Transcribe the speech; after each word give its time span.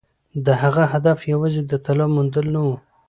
د 0.45 0.47
هغه 0.61 0.83
هدف 0.93 1.19
یوازې 1.31 1.61
د 1.65 1.73
طلا 1.85 2.05
موندل 2.15 2.45
نه 2.55 2.61
وو. 2.65 2.75